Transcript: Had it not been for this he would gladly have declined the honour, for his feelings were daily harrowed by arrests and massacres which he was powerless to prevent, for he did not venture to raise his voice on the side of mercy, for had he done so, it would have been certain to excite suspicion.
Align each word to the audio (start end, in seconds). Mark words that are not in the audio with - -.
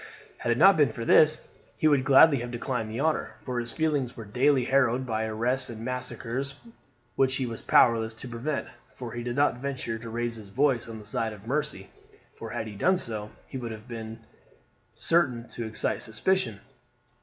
Had 0.37 0.51
it 0.51 0.57
not 0.57 0.77
been 0.77 0.89
for 0.89 1.05
this 1.05 1.41
he 1.77 1.87
would 1.87 2.03
gladly 2.03 2.39
have 2.39 2.49
declined 2.49 2.89
the 2.89 2.99
honour, 2.99 3.35
for 3.43 3.59
his 3.59 3.71
feelings 3.71 4.17
were 4.17 4.25
daily 4.25 4.65
harrowed 4.65 5.05
by 5.05 5.25
arrests 5.25 5.69
and 5.69 5.85
massacres 5.85 6.55
which 7.15 7.35
he 7.35 7.45
was 7.45 7.61
powerless 7.61 8.15
to 8.15 8.27
prevent, 8.27 8.67
for 8.95 9.11
he 9.11 9.21
did 9.21 9.35
not 9.35 9.59
venture 9.59 9.99
to 9.99 10.09
raise 10.09 10.37
his 10.37 10.49
voice 10.49 10.89
on 10.89 10.97
the 10.97 11.05
side 11.05 11.33
of 11.33 11.45
mercy, 11.45 11.91
for 12.33 12.49
had 12.49 12.65
he 12.65 12.73
done 12.73 12.97
so, 12.97 13.29
it 13.51 13.59
would 13.59 13.71
have 13.71 13.87
been 13.87 14.25
certain 14.95 15.47
to 15.49 15.67
excite 15.67 16.01
suspicion. 16.01 16.61